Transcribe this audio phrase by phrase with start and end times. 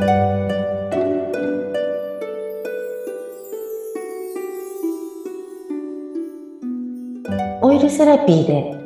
[0.00, 0.02] オ
[7.72, 8.76] イルセラピーで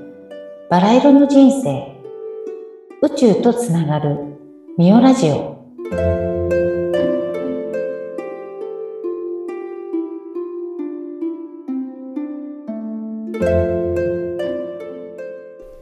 [0.70, 2.00] バラ色の人生。
[3.02, 4.38] 宇宙とつながる
[4.78, 5.60] ミオラジオ。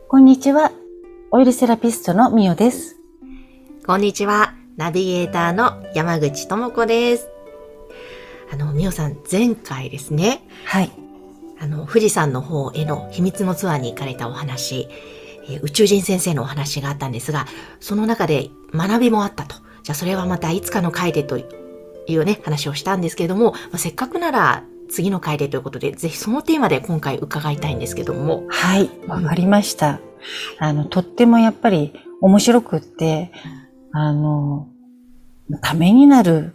[0.08, 0.72] こんにちは。
[1.30, 2.98] オイルセラピストのミオです。
[3.86, 4.59] こんにちは。
[4.80, 7.28] ナビゲーターの山口智子です。
[8.50, 10.90] あの、みおさん、前回ですね、はい。
[11.60, 14.88] あの、富士山の方への秘密のツアーに行かれたお話、
[15.50, 17.44] えー宇宙人先生のお話があったんですが、
[17.78, 19.56] その中で学びもあったと。
[19.82, 21.44] じゃあ、それはまたいつかの回でとい
[22.16, 28.44] うね、話をしたんですけれども、まあ、せっかくなら次の回でということで、ぜひそのテーマで今回伺いたいんですけども。
[28.48, 28.88] はい。
[29.06, 30.00] わかりました。
[30.58, 33.30] あのとってもやっぱり面白くって
[33.92, 34.68] あの
[35.62, 36.54] ためになる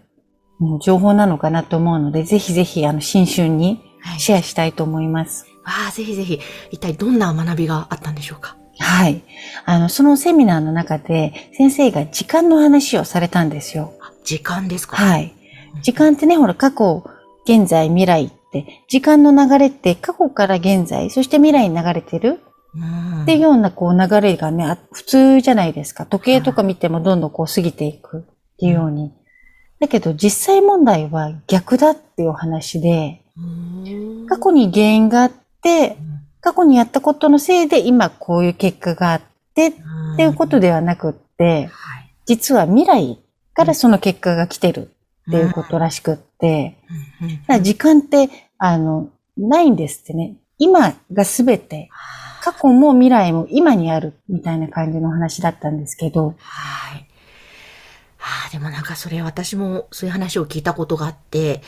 [0.59, 4.19] うん情報なのかなと思うのでぜひぜひあの新春にはい。
[4.19, 5.47] シェアしたいと思います。
[5.63, 8.55] ああ、ぜひぜひ、一体どんな学びがあったんでしょうか？
[8.79, 9.23] はい。
[9.65, 13.93] あの、そのセミナーの中で、先生が時間の話をされたんですよ。
[13.99, 14.95] あ時間ですか？
[14.95, 15.33] はい。
[15.81, 17.03] 時間ってね、ほら、過去、
[17.45, 22.39] 現在、未来って、時間の流れって過去から現在、そして未来に流れてるうん
[23.23, 26.05] っていうようなこう流れがね、あ普通じゃないですか。
[26.05, 28.25] 時計とか見てもどんどんこう過ぎていく。
[28.55, 29.11] っていうように。
[29.79, 34.27] だけど実際問題は逆だっていうお話で、うん。
[34.27, 35.97] 過去に原因があって、
[36.39, 39.21] 過去にやったことのせいで今こういう結果があっ
[39.53, 39.73] てっ
[40.15, 42.13] ていうことではなくって、はい。
[42.25, 43.19] 実は未来
[43.53, 44.91] からその結果が来てる
[45.29, 46.77] っていうことらしくって、
[47.61, 50.37] 時間って、あの、ないんですってね。
[50.57, 51.89] 今が全て、
[52.45, 57.07] 過去も未来も今にあるみたいな感じの話だったんですけど、はい。
[58.19, 61.63] ああ、でもなんかそれ私もそういう話を聞いたことがあって、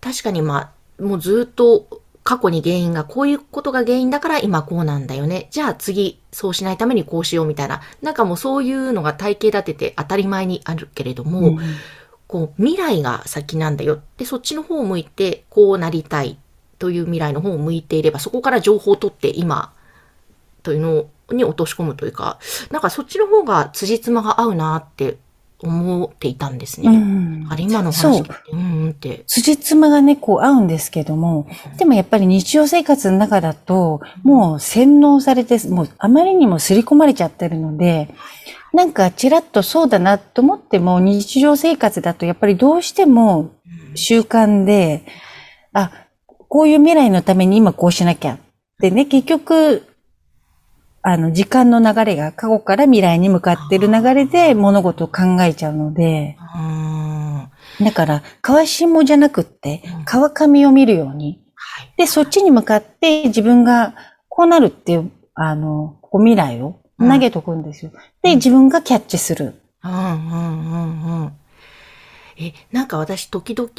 [0.00, 5.48] 確かにまあ、もうずっと過去に原因が、こういうことが原因だから今こうなんだよね。
[5.50, 7.82] じゃあ次、そうしないためにこうしようみたいな。
[8.00, 11.58] なんかもうそういうのが体系立てて当たり前にあるけれども、うん
[12.26, 14.02] こう未来が先なんだよ。
[14.18, 16.38] で、そっちの方を向いて、こうなりたい
[16.78, 19.72] という未来の方を向いていれば、そこから情報を取って今
[20.62, 22.38] というのに落とし込むというか、
[22.70, 25.18] なんかそっちの方が辻褄が合うなって
[25.60, 26.96] 思っていたんですうね。
[26.96, 29.24] んあれ、今の話聞いて、うんうんって。
[29.26, 31.48] 辻褄がね、こう合うんですけども、
[31.78, 38.14] でもやっぱり日常生活の中だと、もう洗脳されて、もうあまりにも刷り込まれちゃってるので、
[38.72, 43.50] なんかちらっとそうだなと思っても、日常生活だとやっぱりどうしても
[43.94, 45.04] 習慣で、
[45.72, 45.90] あ、
[46.48, 48.38] こういう未来のために今こうしなきゃ。
[48.78, 49.84] でね、結局、
[51.02, 56.36] あの、時間の流れが過去から未来に向かってる流れで物事を考えちゃうので、
[57.80, 61.30] だから、川下じゃなくってうん、川上を見るように。
[61.30, 61.38] い。
[61.96, 63.94] で、そっちに向かって自分が
[64.28, 67.92] こうなるっていう、あの、こう未来を投げとくんですよ。
[68.22, 69.54] で、自分がキャッチする。
[69.84, 71.32] うんうんうんうん。
[72.38, 73.70] え、なんか私時々、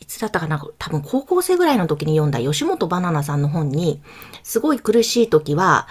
[0.00, 0.62] いつだったかな？
[0.78, 4.02] 多分高校生ぐらいの時に読んだ吉本バナナさんの本に、
[4.42, 5.88] すごい苦しい時は、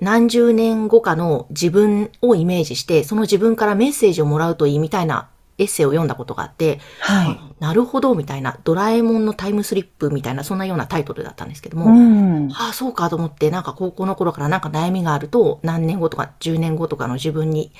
[0.00, 5.28] 何十年後かの自分をイメージして、その自分からメッセージをもらうといいみたいな
[5.58, 7.40] エッセイを読んだことがあって、はい。
[7.60, 12.52] なるほど、みたいな、ドラえもんのタイムスリップみたいな、そんなようなタイトルだったんですけども、うん。
[12.52, 17.72] ああ、そうかと思って、なんか高校の頃からなんか悩みがあると、何年後とか10年後とかの自分に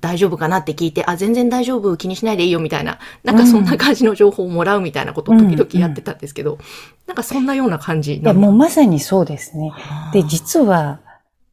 [0.00, 6.58] 大丈夫かなって聞いて、あ、全然大丈夫、気にしないでいいよみたいな、なんかそんな感じの情報をもらうみたいなことを時々やってたんですけど、
[7.06, 9.72] なんかそんなような感じいや、もうまさにそうですね。
[10.12, 11.00] で、実は、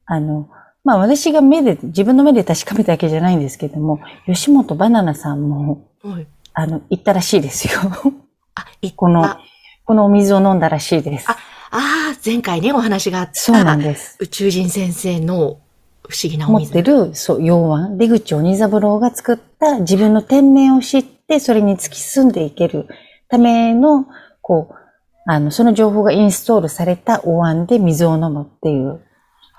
[0.06, 0.50] あの、
[0.84, 7.80] まあ私が目で、自分の目で確かめたわけじゃないんですけども、吉本バナナさんも、はいあの、言ったらしいですよ。
[8.56, 9.40] あ、いこのあ、
[9.84, 11.30] このお水を飲んだらしいです。
[11.30, 11.36] あ
[11.72, 14.16] あー、前回ね、お話があっそうなんた、です。
[14.22, 15.60] 宇宙人先生の
[16.08, 16.72] 不思議なお持っ水。
[16.74, 22.88] てる、そう、洋腕、出口鬼三郎が作った自分の天命を知って、それに突き進んでいける
[23.28, 24.06] ための、
[24.42, 24.76] こう、
[25.28, 29.02] あの、その情報がインストールされたお椀で水を飲むっていう、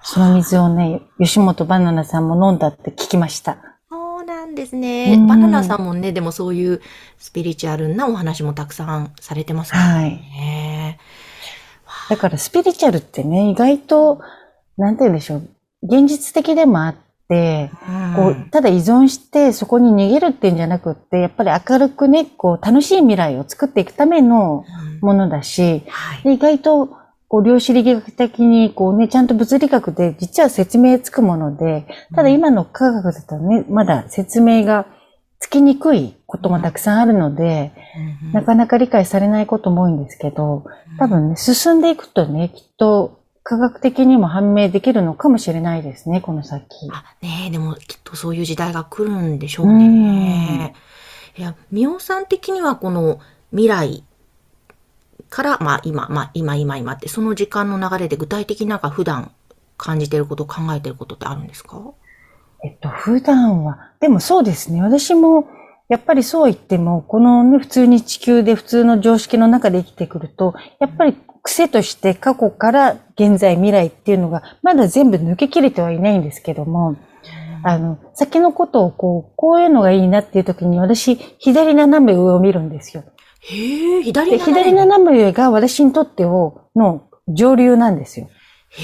[0.08, 3.58] その水をね、吉本バナナさんも飲んだって聞きました。
[3.90, 5.14] そうなんですね。
[5.14, 6.80] うんバナナさんもね、でもそういう
[7.18, 10.10] スピリチュアルなお話もたくさんされてますもんはい。
[10.10, 11.00] ね。
[12.08, 14.20] だからスピリチュアルってね、意外と、
[14.78, 15.48] なんて言うんでしょう、
[15.82, 16.94] 現実的でもあっ
[17.28, 17.72] て、
[18.14, 26.22] こう、ただ依存してそこに逃げるっていうんじゃなくって、やっぱり明るくね、こう、楽しい未来を作っていくためのうんものだし、はい。
[26.22, 26.96] で意外と、
[27.28, 34.86] こう、量子力学的に、こうね、ちゃんと物理学で実は説明つくもので、ただ今の科学だとね、まだ説明が
[35.38, 37.72] つきにくいこともたくさんあるので、
[38.32, 40.64] なかなか理解されないことも多いんですけど、
[40.98, 46.64] 多分ね、進んでいくとね、きっと科学的にも判明できるのかもしれないですね、この先。
[46.90, 50.74] あ、ねえ、でもきっとそういう時代が来るんでしょうね。
[51.38, 53.20] いや、みおさん的にはこの
[53.50, 54.04] 未来
[55.28, 59.32] から、まあ今、まあ今今今って、その時間の流れで具体的になんか普段
[59.76, 61.80] 感じてること、考えてることってあるんですか？
[62.64, 65.48] えっと、普段は、でもそうですね、私も、
[65.88, 76.96] やっぱりそう言っても、このね、普通に地球で普通の常識の中で生きてくると、やっぱり癖として過去から現在未来っていうのが、まだ全部抜け切れてはいないんですけども、
[77.62, 83.04] あの、先のことをこう、こういうのがいいなっていう時に私、左斜め上を見るんですよ。
[83.48, 88.28] へえ、左で、左斜め上が私にとってを、の上流なんですよ。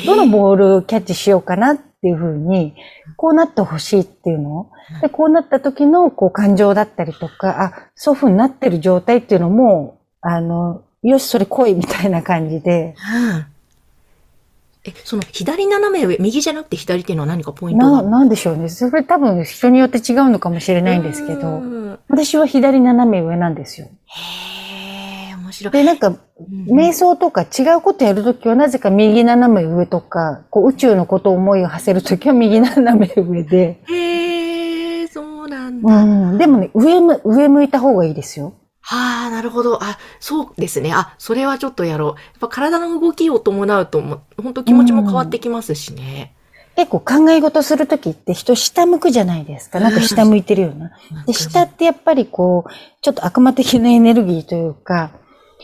[0.07, 2.75] どのボールをキャッチしようかなっていうふうに、
[3.17, 4.71] こうなってほしいっていうの
[5.01, 12.95] で、こうなった時のこう感情だったりとか、あ、そういうふうになってる状態っていうのも、あの、よし、それ来いみたいな感じで。
[13.15, 13.47] うん
[14.85, 18.69] え、その左斜め上、右じゃなくて左っていうのは何かポイントな、がなんでしょうね。
[18.69, 23.87] それ多分人によって違うのかもしれないんですけうど、ん私は左斜め上なんですよ。
[23.87, 24.52] へえ、
[25.53, 25.73] 面白い。
[25.73, 26.19] で、なんか、うん
[26.67, 36.05] 瞑想とか違うことやるときはなぜか右斜め上とか、こう宇宙のことを思いを馳せるときは右斜め上で、へえ、そうなんうだ。
[36.05, 36.39] ん。
[36.39, 38.55] でもね、上む、上向いた方がいいですよ。
[38.81, 39.83] はあ、なるほど。
[39.83, 40.93] あ、そうですね。
[40.93, 42.09] あ、それはちょっとやろう。
[42.09, 46.35] やっぱ体の動きを伴うと、もう本当気持ちも変わってきますしね。
[46.75, 49.79] 結構考え事するときって人下向くじゃないですか。
[49.79, 50.91] なんか下向いてるような。
[51.27, 52.71] で、下ってやっぱりこう、
[53.03, 55.11] ちょっと悪魔的なエネルギーというか、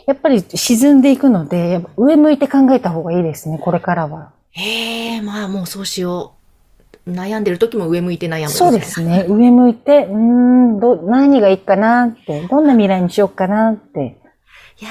[0.07, 4.31] やっぱり沈んでいくので、上向いて考えた方がいいですね、これからは。
[4.53, 6.35] へえ、まあもうそうしよ
[7.07, 7.11] う。
[7.11, 8.51] 悩んでる時も上向いて悩む。
[8.51, 9.25] そうですね。
[9.29, 10.17] 上向いて、うー
[10.77, 14.19] ん、ど、何がいいかなって、どんな未来にしようかなって。
[14.81, 14.91] いや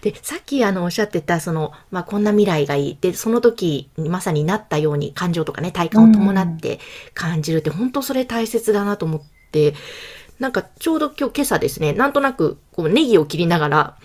[0.00, 2.98] ー、で、さっきあのおっしゃってた、その、まあ、こんな未来がいい。
[3.00, 6.80] で、その時にまさになったように感情とかね、体感を伴って
[7.14, 9.22] 感じるって、本当それ大切だなと思っ
[9.52, 9.74] て、
[10.38, 13.96] なんかちょうど今日今朝ですね、なんとなくこうネギを切りながら、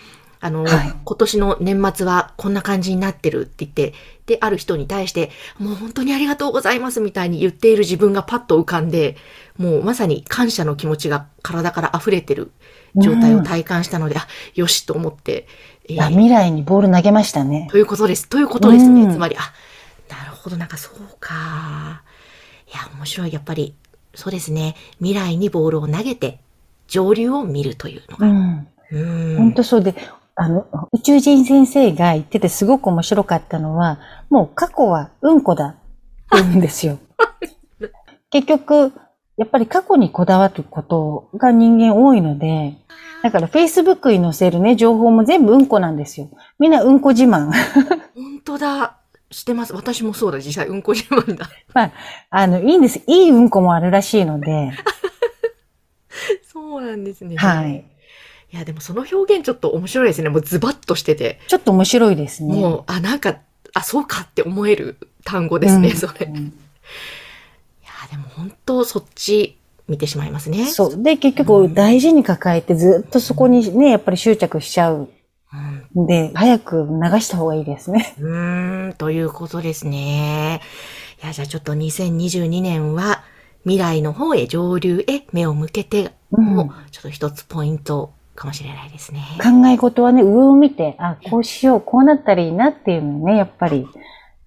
[0.47, 3.93] あの、はい今年の年末はこんな感じになってるって言って、
[4.25, 9.15] で、ある人に対して、もう本当にありがとうございますみたいに言っている自分がパッと浮かんで、
[9.57, 12.51] もうまさに感謝の気持ちが体から溢れてる
[12.95, 15.47] 状態を体感したので、あ、よしと思って、
[15.89, 17.69] えーあ未来にボール投げましたね。
[17.71, 18.27] ということです。
[18.27, 19.03] ということですね。
[19.03, 19.53] うんつまり、あ、
[20.09, 22.03] なるほど、なんかそうか。
[22.67, 23.31] いや、面白い。
[23.33, 23.73] やっぱり、
[24.13, 24.75] そうですね。
[24.99, 26.41] 未来にボールを投げて、
[26.87, 28.27] 上流を見るというのが。
[28.27, 28.67] うん。
[28.91, 29.37] うん。
[29.37, 29.95] 本当そうで、
[30.39, 33.99] あの、宇宙人先生が言っててすごく面白かったのは、
[34.29, 36.99] もう過去はうんこだって言うんですよ。
[38.29, 38.93] 結局、
[39.35, 42.75] やっぱり過去にこだわることが人間多いので、
[43.23, 46.29] だから Facebook に載せるね、情報も全部うんこなんですよ。
[46.59, 47.51] みんなうんこ自慢。
[48.13, 48.97] 本当だ。
[49.31, 49.73] してます。
[49.73, 50.37] 私もそうだ。
[50.37, 51.49] 実際、うんこ自慢だ。
[51.73, 51.91] まあ、
[52.29, 53.01] あの、いいんです。
[53.07, 54.71] いいうんこもあるらしいので、
[56.43, 57.35] そうなんですね。
[57.37, 57.83] はい。
[58.51, 60.29] いや、でもその表現ちょっと面白いですね。
[60.29, 61.39] もうズバッとしてて。
[61.47, 62.55] ちょっと面白いですね。
[62.55, 63.37] もう、あ、なんか、
[63.73, 66.27] あ、そうかって思える単語ですね、うんそれ。
[66.27, 66.53] いや、うん
[68.09, 69.57] でも本当そっち
[69.87, 70.65] 見てしまいますね。
[70.65, 71.03] そう。
[71.03, 75.09] で、結局大事に抱えてずっとそこにね、やっぱり執着しちゃう
[75.95, 78.15] で、早く流した方がいいですね。
[78.19, 80.61] うーん、ということですね。
[81.23, 83.23] いや、じゃあちょっと2022年は
[83.63, 89.21] 未来の方へ上流へ目を向けてうんも、ちょっと一つポイントかもしれないですね。
[89.43, 93.85] 考え事はね、上を見て、あ、こうしよう、こうなったらいいなっていうのをね、やっぱり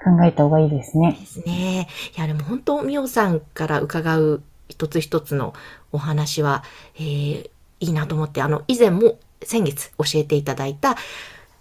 [0.02, 1.16] 考えた方がいいですね。
[1.20, 1.88] ですね。
[2.16, 5.52] いや、でも本当、みおさんから伺う一つ一つの
[5.92, 6.62] お話は、
[6.96, 10.96] えーいいなと思って、あの、以前も先月教えていただいた、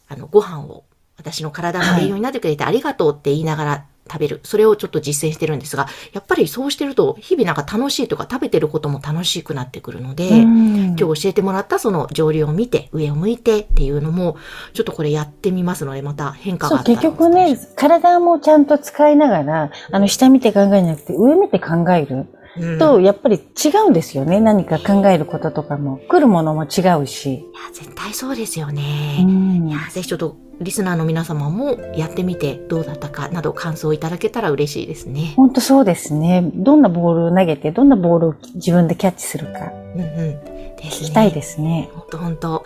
[0.10, 0.84] あの、ご飯を
[1.18, 4.40] 私の体の栄養になってくれてありがとうって言いながら食べる。
[4.44, 10.96] それをちょっと実践してるんですが、やっぱりそうしてると、日々なんか楽しいとか食べてることも楽しくなってくるので、うん。
[11.00, 14.38] 今日教えてもらったその上流を見て、上を向いてっていうのも、
[14.74, 22.16] ちょっとこれやってみますので、また変化があったら結局ね、体もちゃんと使いながら、あの、下見て考えなくて、上見て考える。
[22.16, 22.39] うん
[22.80, 24.40] と、やっぱり違うんですよね。
[24.40, 26.00] 何か考えることとかも。
[26.10, 27.34] 来るものも違うし。
[27.34, 29.24] いや、絶対そうですようね。
[29.24, 35.34] んいや、ぜひちょっとリスナーの皆様もやってみてどうだったかなど感想いただけたら嬉しいですね。
[35.36, 36.52] 本当そうですね。
[36.54, 40.08] どんなボールを投げて、どんなボールを自分でキャッチするか、うんうん。
[40.08, 40.76] ね。
[40.82, 41.90] 聞きたいですね。
[41.94, 42.64] ほんとほんと。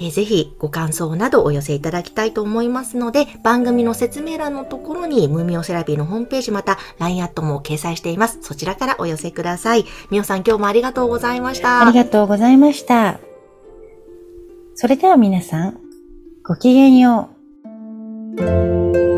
[0.00, 8.38] えーぜひご感想などお寄せいただきたいと思いますので、番組の説明欄のところにムーミオセラピーのホームページまた LINE アットも掲載しています。
[8.42, 9.84] そちらからお寄せください。
[10.10, 11.86] みおさん今日もありがとうございました。
[11.86, 13.20] ありがとうございました。
[14.74, 15.78] それでは皆さん、
[16.42, 17.30] ごきげんよ
[18.36, 19.13] う。